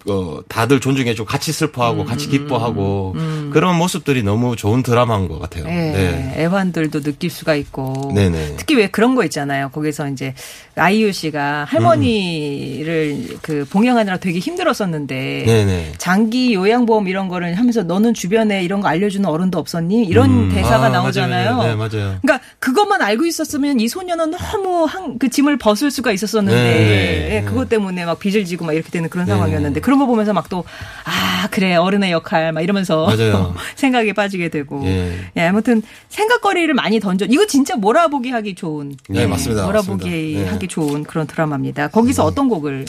어, 0.10 0.40
다들 0.48 0.80
존중해주고 0.80 1.28
같이 1.28 1.52
슬퍼하고 1.52 2.02
음, 2.02 2.06
같이 2.06 2.28
기뻐하고 2.30 3.16
그런 3.52 3.76
모습들이 3.78 4.24
너무 4.24 4.56
좋은 4.56 4.84
드라마인 4.84 5.28
것 5.28 5.40
같아요. 5.40 5.66
네. 5.66 5.92
네. 5.92 6.34
애환들도 6.38 7.02
느낄 7.02 7.30
수가 7.30 7.56
있고. 7.56 8.12
네네. 8.16 8.56
특히 8.58 8.76
왜 8.76 8.88
그런 8.88 9.16
거 9.16 9.24
있잖아요. 9.26 9.70
거기서 9.70 10.10
이제 10.10 10.34
아이유 10.76 11.12
씨가 11.12 11.66
할머니를 11.66 13.38
그 13.42 13.66
봉양하느라 13.70 14.18
되게 14.18 14.40
힘들었었는데. 14.40 15.44
네네. 15.46 15.94
장기 15.98 16.54
요양보험 16.54 17.08
이런 17.08 17.28
거를 17.28 17.56
하면서 17.56 17.84
너는 17.84 18.14
주변에 18.14 18.64
이런 18.64 18.82
거 18.82 18.88
알려주는 18.88 19.28
어른도 19.28 19.60
없었니? 19.60 20.06
이런 20.06 20.30
음. 20.30 20.52
대사가 20.54 20.86
아, 20.86 20.90
나오잖아요. 20.90 21.56
맞아요. 21.56 21.70
네, 21.70 21.76
맞아요. 21.76 22.20
그러니까 22.22 22.40
그것만 22.68 23.02
알고 23.02 23.26
있었으면 23.26 23.80
이 23.80 23.88
소녀는 23.88 24.32
너무 24.32 24.84
한, 24.84 25.18
그 25.18 25.30
짐을 25.30 25.58
벗을 25.58 25.90
수가 25.90 26.12
있었었는데 26.12 26.58
네. 26.62 27.36
예, 27.38 27.42
그것 27.44 27.70
때문에 27.70 28.04
막 28.06 28.20
빚을 28.20 28.44
지고 28.46 28.66
막 28.66 28.74
이렇게 28.74 28.90
되는 28.90 29.10
그런 29.10 29.26
네. 29.26 29.32
상황이었는데 29.32 29.80
그런 29.80 30.00
거 30.00 30.06
보면서 30.06 30.34
막 30.34 30.48
또 30.50 30.64
아 31.04 31.48
그래 31.52 31.76
어른의 31.76 32.12
역할 32.12 32.52
막 32.52 32.62
이러면서. 32.62 33.08
생각에 33.76 34.14
빠지게 34.14 34.50
되고 34.50 34.84
예. 34.86 35.18
예, 35.36 35.42
아무튼 35.42 35.82
생각거리를 36.10 36.74
많이 36.74 37.00
던져 37.00 37.26
이거 37.30 37.46
진짜 37.46 37.76
몰아보기 37.76 38.30
하기 38.32 38.56
좋은 38.56 38.96
네, 39.10 39.26
맞습니다. 39.28 39.66
몰아보기. 39.66 40.36
네. 40.38 40.46
하기 40.48 40.68
좋은 40.68 41.04
그런 41.04 41.28
드라마입니다. 41.28 41.90
거기서 41.90 42.26
어떤 42.26 42.50
곡을 42.50 42.86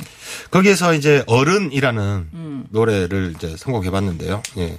거기에서 0.51 0.95
이제 0.95 1.23
어른이라는 1.27 2.29
음. 2.33 2.65
노래를 2.71 3.35
이제 3.37 3.55
선곡해봤는데요. 3.57 4.43
예. 4.59 4.79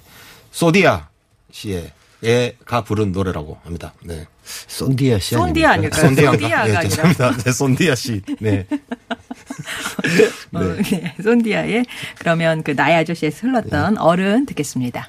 소디아 0.52 1.08
씨의 1.52 1.92
애가 2.24 2.84
부른 2.84 3.12
노래라고 3.12 3.58
합니다. 3.64 3.94
네. 4.04 4.28
손디아 4.44 5.20
씨 5.20 5.36
손디아 5.36 5.72
아닙니까? 5.72 6.02
아닐까요? 6.02 6.32
손디아가 6.32 6.66
네, 6.66 6.90
죄송합니다. 6.90 7.38
네, 7.38 7.52
손디아 7.52 7.96
씨. 7.96 8.22
네. 8.40 8.66
어, 10.54 10.60
네. 10.60 11.16
손디아의 11.22 11.86
그러면 12.18 12.64
그 12.64 12.72
나의 12.72 12.98
아저씨에서 12.98 13.48
흘렀던 13.48 13.94
네. 13.94 14.00
어른 14.00 14.46
듣겠습니다. 14.46 15.08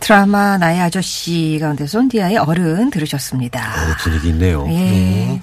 드라마 0.00 0.58
나의 0.58 0.80
아저씨 0.80 1.58
가운데 1.60 1.86
손디아의 1.86 2.38
어른 2.38 2.90
들으셨습니다. 2.90 3.60
어, 3.60 3.94
분위기 4.02 4.28
있네요. 4.30 4.66
예. 4.70 5.40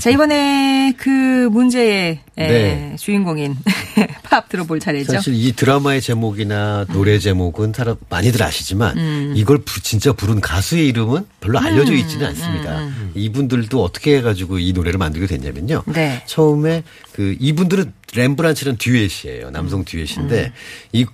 자, 0.00 0.10
이번에 0.10 0.92
그 0.98 1.08
문제의 1.52 2.18
예, 2.38 2.46
네. 2.48 2.96
주인공인 2.98 3.56
팝 4.24 4.48
들어볼 4.48 4.80
차례죠. 4.80 5.12
사실 5.12 5.34
이 5.34 5.52
드라마의 5.52 6.02
제목이나 6.02 6.84
노래 6.92 7.20
제목은 7.20 7.72
사람 7.72 7.94
많이들 8.08 8.42
아시지만 8.42 8.98
음. 8.98 9.32
이걸 9.36 9.58
부- 9.58 9.80
진짜 9.80 10.12
부른 10.12 10.40
가수의 10.40 10.88
이름은 10.88 11.26
별로 11.40 11.60
알려져 11.60 11.92
음. 11.92 11.98
있지는 11.98 12.26
않습니다. 12.26 12.88
이분들도 13.14 13.82
어떻게 13.82 14.16
해가지고 14.16 14.58
이 14.58 14.72
노래를 14.72 14.98
만들게 14.98 15.28
됐냐면요. 15.28 15.84
네. 15.86 16.24
처음에 16.26 16.82
그 17.12 17.36
이분들은 17.38 17.92
렘브란츠는 18.16 18.76
듀엣이에요. 18.78 19.50
남성 19.50 19.80
음. 19.80 19.84
듀엣인데 19.84 20.52
이 20.92 21.06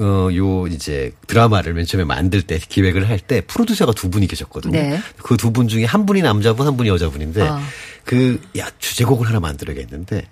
어, 0.00 0.28
요, 0.34 0.66
이제, 0.68 1.12
드라마를 1.26 1.74
맨 1.74 1.84
처음에 1.84 2.04
만들 2.04 2.42
때, 2.42 2.58
기획을 2.58 3.08
할 3.08 3.18
때, 3.18 3.40
프로듀서가 3.40 3.92
두 3.92 4.10
분이 4.10 4.28
계셨거든요. 4.28 4.72
네. 4.72 5.00
그두 5.22 5.52
분 5.52 5.66
중에 5.66 5.84
한 5.84 6.06
분이 6.06 6.22
남자분, 6.22 6.66
한 6.66 6.76
분이 6.76 6.88
여자분인데, 6.88 7.42
아. 7.42 7.60
그, 8.04 8.40
야, 8.58 8.68
주제곡을 8.78 9.26
하나 9.26 9.40
만들어야겠는데, 9.40 10.24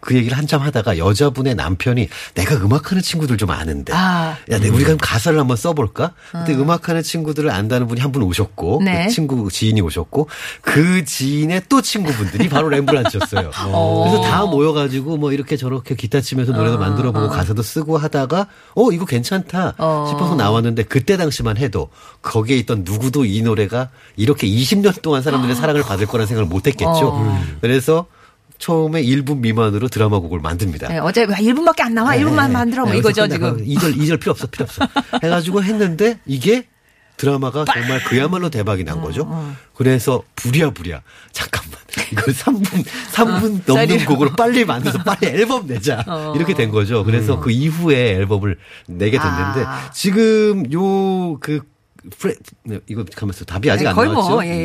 그 0.00 0.14
얘기를 0.14 0.36
한참 0.38 0.62
하다가 0.62 0.96
여자분의 0.98 1.54
남편이 1.56 2.08
내가 2.34 2.54
음악하는 2.56 3.02
친구들 3.02 3.36
좀 3.36 3.50
아는데, 3.50 3.92
아. 3.94 4.36
야, 4.50 4.58
내 4.58 4.68
우리가 4.68 4.96
가사를 4.96 5.38
한번 5.38 5.56
써볼까? 5.56 6.12
그때 6.32 6.54
음악하는 6.54 7.02
친구들을 7.02 7.50
안다는 7.50 7.86
분이 7.88 8.00
한 8.00 8.12
분 8.12 8.22
오셨고, 8.22 8.80
네. 8.84 9.04
그 9.06 9.12
친구 9.12 9.50
지인이 9.50 9.80
오셨고, 9.80 10.28
그 10.62 11.04
지인의 11.04 11.62
또 11.68 11.82
친구분들이 11.82 12.48
바로 12.48 12.68
렘브란츠였어요. 12.70 13.50
그래서 13.52 14.20
다 14.22 14.46
모여가지고 14.46 15.16
뭐 15.18 15.32
이렇게 15.32 15.56
저렇게 15.56 15.94
기타 15.94 16.20
치면서 16.20 16.52
노래도 16.52 16.78
만들어보고 16.78 17.28
가사도 17.28 17.62
쓰고 17.62 17.98
하다가, 17.98 18.46
어 18.74 18.90
이거 18.92 19.04
괜찮다 19.04 19.74
어. 19.78 20.06
싶어서 20.08 20.34
나왔는데 20.36 20.84
그때 20.84 21.16
당시만 21.16 21.56
해도 21.58 21.90
거기에 22.22 22.56
있던 22.58 22.82
누구도 22.84 23.24
이 23.24 23.42
노래가 23.42 23.90
이렇게 24.16 24.46
20년 24.46 25.02
동안 25.02 25.22
사람들의 25.22 25.54
사랑을 25.56 25.82
받을 25.82 26.06
거라는 26.06 26.26
생각을 26.26 26.48
못했겠죠. 26.48 27.36
그래서 27.60 28.06
처음에 28.58 29.02
1분 29.02 29.38
미만으로 29.38 29.88
드라마 29.88 30.18
곡을 30.18 30.40
만듭니다. 30.40 30.88
네, 30.88 30.98
어제 30.98 31.26
1분밖에 31.26 31.82
안 31.82 31.94
나와. 31.94 32.12
1분만 32.16 32.50
만들어. 32.50 32.84
뭐 32.84 32.94
이거죠, 32.94 33.28
지금. 33.28 33.64
2절, 33.64 33.96
2절 33.96 34.20
필요 34.20 34.32
없어, 34.32 34.46
필요 34.48 34.64
없어. 34.64 34.86
해가지고 35.22 35.62
했는데 35.62 36.18
이게 36.26 36.66
드라마가 37.16 37.64
정말 37.64 38.02
그야말로 38.04 38.48
대박이 38.48 38.84
난 38.84 39.00
거죠. 39.00 39.24
어, 39.26 39.54
그래서 39.74 40.22
부랴부랴 40.36 41.02
잠깐만 41.32 41.78
이거 42.12 42.22
3분 42.30 42.84
3분 43.12 43.40
넘는 43.66 43.88
쌀이로. 43.88 44.04
곡으로 44.06 44.30
빨리 44.36 44.64
만들어서 44.64 45.02
빨리 45.02 45.26
앨범 45.26 45.66
내자 45.66 46.04
어. 46.06 46.32
이렇게 46.36 46.54
된 46.54 46.70
거죠. 46.70 47.02
그래서 47.04 47.40
그 47.40 47.50
이후에 47.50 48.14
앨범을 48.14 48.56
내게 48.86 49.18
됐는데 49.18 49.64
아. 49.66 49.90
지금 49.92 50.70
요그 50.72 51.60
프레, 52.16 52.34
네, 52.62 52.78
이거 52.86 53.04
가면서 53.04 53.44
답이 53.44 53.68
아직 53.68 53.82
네, 53.82 53.90
안 53.90 53.96
거의 53.96 54.10
나왔죠. 54.12 54.30
뭐, 54.30 54.46
예, 54.46 54.50
예, 54.50 54.64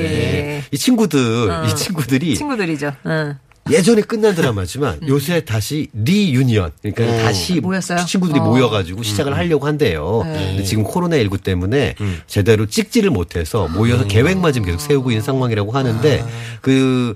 예. 0.58 0.64
이 0.72 0.78
친구들, 0.78 1.66
이 1.68 1.76
친구들이 1.76 2.36
친구들이죠. 2.36 2.94
응. 3.08 3.38
예전에 3.72 4.02
끝난 4.02 4.36
드라마지만 4.36 5.00
요새 5.08 5.46
다시 5.46 5.88
리유니언. 5.94 6.72
그러니까 6.82 7.24
다시 7.24 7.60
모였어요? 7.62 8.06
친구들이 8.06 8.40
어. 8.40 8.44
모여가지고 8.44 9.04
시작을 9.04 9.38
하려고 9.38 9.68
한대요. 9.68 10.22
근데 10.24 10.64
지금 10.64 10.84
코로나 10.84 11.18
19 11.18 11.38
때문에 11.38 11.96
제대로 12.28 12.66
찍지를 12.66 13.10
못해서 13.10 13.68
모여서 13.70 14.06
계획만 14.06 14.54
지금 14.54 14.66
계속 14.66 14.82
세우고 14.82 15.12
있는 15.12 15.24
상황이라고 15.24 15.72
하는데 15.72 16.26
그 16.62 17.16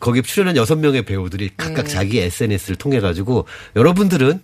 거기 0.00 0.22
출연한 0.22 0.56
여섯 0.56 0.76
명의 0.76 1.02
배우들이 1.04 1.50
각각 1.56 1.88
자기 1.88 2.20
SNS를 2.20 2.76
통해 2.76 3.00
가지고 3.00 3.46
여러분들은 3.74 4.40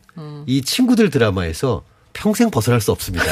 이 0.47 0.63
친구들 0.63 1.11
드라마에서 1.11 1.83
평생 2.15 2.51
벗어날 2.51 2.81
수 2.81 2.91
없습니다. 2.93 3.27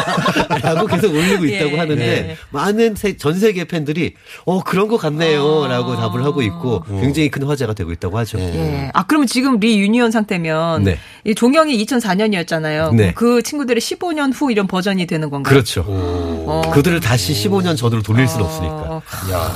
라고 0.62 0.86
계속 0.86 1.14
올리고 1.14 1.44
있다고 1.44 1.72
예. 1.72 1.78
하는데 1.78 2.36
많은 2.50 2.94
세- 2.96 3.16
전 3.16 3.38
세계 3.38 3.64
팬들이 3.64 4.14
어 4.44 4.62
그런 4.64 4.88
것 4.88 4.96
같네요. 4.96 5.68
라고 5.68 5.94
답을 5.94 6.24
하고 6.24 6.42
있고 6.42 6.82
굉장히 7.00 7.30
큰 7.30 7.44
화제가 7.44 7.74
되고 7.74 7.92
있다고 7.92 8.18
하죠. 8.18 8.38
예. 8.40 8.90
아, 8.94 9.04
그러면 9.04 9.26
지금 9.28 9.60
리유니언 9.60 10.10
상태면 10.10 10.82
네. 10.84 10.98
이 11.24 11.34
종영이 11.34 11.84
2004년이었잖아요. 11.84 12.94
네. 12.94 13.12
그 13.14 13.42
친구들의 13.42 13.80
15년 13.80 14.32
후 14.34 14.50
이런 14.50 14.66
버전이 14.66 15.06
되는 15.06 15.30
건가요? 15.30 15.52
그렇죠. 15.52 15.84
그들을 16.72 16.98
다시 17.00 17.32
15년 17.34 17.76
전으로 17.76 18.02
돌릴 18.02 18.26
수는 18.26 18.44
없으니까. 18.46 18.74
어, 18.74 19.02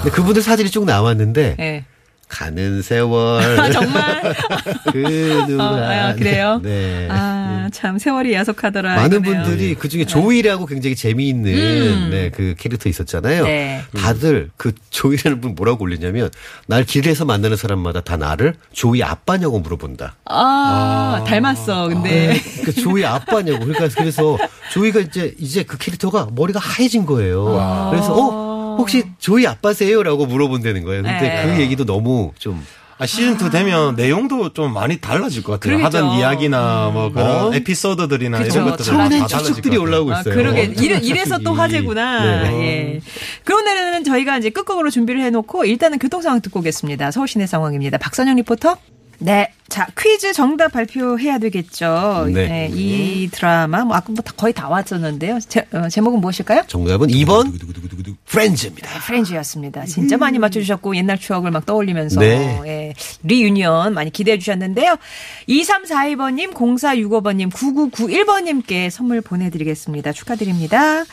근데 0.03 0.11
그분들 0.11 0.43
사진이 0.43 0.71
쭉 0.71 0.85
나왔는데 0.85 1.57
예. 1.59 1.85
가는 2.29 2.83
세월 2.83 3.61
아, 3.61 3.71
정말? 3.71 4.35
그 4.93 5.45
누가 5.49 5.65
아, 6.09 6.15
그래요? 6.15 6.61
네. 6.63 7.07
아, 7.09 7.69
참 7.73 7.99
세월이 7.99 8.33
야속하더라. 8.35 8.97
많은 8.97 9.21
이거네요. 9.21 9.43
분들이 9.45 9.75
그 9.75 9.89
중에 9.89 10.05
조이라고 10.07 10.67
굉장히 10.67 10.97
재미있는 10.97 12.11
네, 12.11 12.31
그 12.31 12.55
캐릭터 12.59 12.89
있었잖아요. 12.89 13.45
네. 13.45 13.83
다들 13.97 14.51
그 14.57 14.73
조이라는 14.91 15.41
분 15.41 15.55
뭐라고 15.55 15.85
올리냐면 15.85 16.31
날 16.67 16.85
길에서 16.85 17.25
만나는 17.25 17.57
사람마다 17.57 18.01
다 18.01 18.17
나를 18.17 18.55
조이 18.73 19.03
아빠냐고 19.03 19.61
물어본다. 19.61 20.17
아, 20.25 21.25
닮았어. 21.27 21.89
근데 21.89 22.33
네. 22.35 22.63
그 22.65 22.73
조이 22.73 23.05
아빠냐고. 23.05 23.65
그러니까 23.65 23.89
그래서 23.97 24.37
조이가 24.73 25.01
이제 25.01 25.35
이제 25.39 25.63
그 25.63 25.79
캐릭터가 25.79 26.29
머리가 26.35 26.59
하얘진 26.59 27.07
거예요. 27.07 27.89
그래서 27.93 28.13
어 28.15 28.46
혹시 28.79 29.05
조이 29.19 29.47
아빠세요라고 29.47 30.27
물어본다는 30.27 30.85
거예요. 30.85 31.03
근데 31.03 31.21
네. 31.21 31.55
그 31.57 31.61
얘기도 31.63 31.85
너무 31.85 32.33
좀 32.39 32.65
아, 32.99 33.05
시즌 33.05 33.35
2 33.35 33.51
되면 33.51 33.95
내용도 33.95 34.55
좀 34.55 34.73
많이 34.73 34.99
달라질 34.99 35.43
것 35.43 35.53
같아요. 35.53 35.77
그러겠죠. 35.77 35.99
하던 35.99 36.19
이야기나 36.19 36.91
뭐 36.95 37.13
그런 37.13 37.49
어? 37.49 37.55
에피소드들이나 37.55 38.39
그쵸. 38.39 38.55
이런 38.61 38.71
것들은 38.71 38.85
처음엔 38.87 39.21
다 39.27 39.27
추측들이. 39.39 39.77
올라오고 39.77 40.15
아, 40.15 40.21
있어요. 40.21 40.35
그러게. 40.35 40.73
이래, 40.79 40.99
이래서 41.03 41.37
또. 41.39 41.53
화제구나. 41.53 42.43
네. 42.45 42.53
예. 42.63 43.01
그런 43.45 43.65
날에는 43.65 44.05
저희가 44.05 44.39
이제 44.39 44.49
끝곡으로 44.51 44.91
준비를 44.91 45.21
해놓고 45.23 45.65
일단은 45.67 45.99
교통 45.99 46.23
상황 46.23 46.41
듣고 46.41 46.61
오겠습니다. 46.61 47.11
서울 47.11 47.29
시내 47.29 47.47
상황입니다. 47.47 47.99
박선영 47.99 48.37
리포터. 48.37 48.77
네. 49.19 49.51
자, 49.77 49.87
퀴즈 49.95 50.33
정답 50.33 50.73
발표해야 50.73 51.37
되겠죠. 51.37 52.29
네. 52.33 52.49
네, 52.49 52.71
이 52.73 53.29
드라마, 53.31 53.85
뭐, 53.85 53.95
아까부터 53.95 54.33
거의 54.33 54.55
다 54.55 54.71
왔었는데요. 54.71 55.39
제, 55.47 55.67
어, 55.71 55.91
제목은 55.91 56.19
무엇일까요? 56.23 56.63
정답은 56.67 57.09
2번 57.09 57.53
프렌즈입니다. 58.25 58.89
프렌즈였습니다. 59.01 59.85
진짜 59.85 60.17
많이 60.17 60.39
맞춰주셨고 60.39 60.97
옛날 60.97 61.19
추억을 61.19 61.51
막 61.51 61.67
떠올리면서 61.67 62.21
네. 62.21 62.59
예, 62.65 62.95
reunion 63.25 63.93
많이 63.93 64.11
기대해 64.11 64.39
주셨는데요. 64.39 64.97
2342번님, 65.47 66.55
0465번님, 66.55 67.51
9991번님께 67.53 68.89
선물 68.89 69.21
보내드리겠습니다. 69.21 70.13
축하드립니다. 70.13 71.05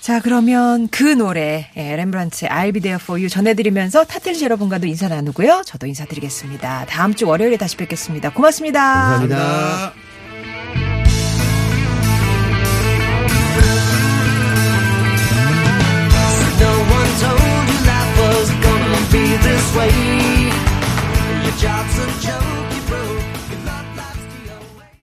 자 0.00 0.20
그러면 0.20 0.88
그 0.88 1.02
노래 1.02 1.70
예, 1.76 1.96
렘브란트의 1.96 2.50
I'll 2.50 2.72
be 2.72 2.80
there 2.80 2.98
for 3.02 3.18
you 3.20 3.28
전해드리면서 3.28 4.04
타틀즈 4.04 4.44
여러분과도 4.44 4.86
인사 4.86 5.08
나누고요. 5.08 5.62
저도 5.66 5.86
인사드리겠습니다. 5.86 6.86
다음 6.88 7.14
주 7.14 7.26
월요일에 7.26 7.56
다시 7.56 7.76
뵙겠습니다. 7.76 8.30
고맙습니다. 8.32 8.80
감사합니다. 8.80 9.92
No 16.60 16.66
one 16.66 17.12
told 17.20 17.68
you 17.70 17.78
life 17.86 18.18
was 18.18 18.50
gonna 18.62 19.02
be 19.12 19.36
this 19.46 19.76
way. 19.76 20.50
Your 21.44 21.56
job's 21.56 21.98
a 21.98 22.20
joke. 22.20 22.67